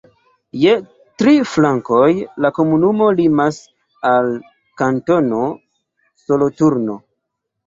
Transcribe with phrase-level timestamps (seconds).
[0.59, 0.71] Je
[1.21, 2.07] tri flankoj
[2.45, 3.59] la komunumo limas
[4.13, 4.31] al
[4.85, 5.45] Kantono
[6.25, 6.99] Soloturno.